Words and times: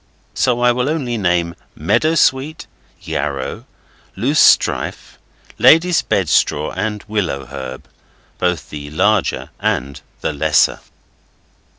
So 0.33 0.61
I 0.61 0.71
will 0.71 0.89
only 0.89 1.15
name 1.15 1.53
meadow 1.75 2.15
sweet, 2.15 2.65
yarrow, 3.03 3.65
loose 4.15 4.39
strife, 4.39 5.19
lady's 5.59 6.01
bed 6.01 6.27
straw 6.27 6.71
and 6.71 7.03
willow 7.07 7.45
herb 7.45 7.87
both 8.39 8.71
the 8.71 8.89
larger 8.89 9.51
and 9.59 10.01
the 10.21 10.33
lesser. 10.33 10.79